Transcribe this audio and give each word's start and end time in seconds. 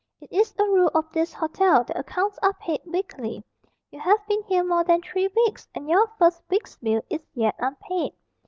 It 0.19 0.31
is 0.33 0.55
a 0.57 0.63
rule 0.63 0.89
of 0.95 1.11
this 1.11 1.31
hotel 1.31 1.83
that 1.83 1.95
accounts 1.95 2.39
are 2.41 2.53
paid 2.55 2.81
weekly. 2.87 3.43
You 3.91 3.99
have 3.99 4.25
been 4.25 4.41
here 4.47 4.63
more 4.63 4.83
than 4.83 5.03
three 5.03 5.27
weeks, 5.35 5.67
and 5.75 5.87
your 5.87 6.07
first 6.17 6.41
week's 6.49 6.75
bill 6.77 7.03
is 7.07 7.23
yet 7.35 7.53
unpaid. 7.59 8.13